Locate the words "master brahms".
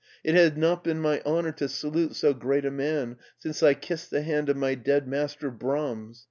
5.07-6.19